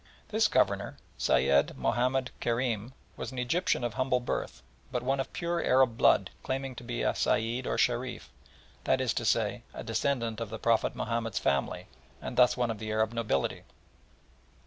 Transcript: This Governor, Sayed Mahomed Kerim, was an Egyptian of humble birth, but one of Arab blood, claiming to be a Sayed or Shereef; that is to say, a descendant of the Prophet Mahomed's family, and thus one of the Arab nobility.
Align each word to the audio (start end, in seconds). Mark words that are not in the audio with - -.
This 0.29 0.47
Governor, 0.47 0.97
Sayed 1.19 1.77
Mahomed 1.77 2.31
Kerim, 2.39 2.93
was 3.15 3.31
an 3.31 3.37
Egyptian 3.37 3.83
of 3.83 3.93
humble 3.93 4.19
birth, 4.19 4.63
but 4.91 5.03
one 5.03 5.19
of 5.19 5.29
Arab 5.39 5.95
blood, 5.95 6.31
claiming 6.41 6.73
to 6.77 6.83
be 6.83 7.03
a 7.03 7.13
Sayed 7.13 7.67
or 7.67 7.77
Shereef; 7.77 8.31
that 8.85 8.99
is 8.99 9.13
to 9.13 9.25
say, 9.25 9.61
a 9.75 9.83
descendant 9.83 10.39
of 10.41 10.49
the 10.49 10.57
Prophet 10.57 10.95
Mahomed's 10.95 11.37
family, 11.37 11.85
and 12.19 12.35
thus 12.35 12.57
one 12.57 12.71
of 12.71 12.79
the 12.79 12.89
Arab 12.91 13.13
nobility. 13.13 13.61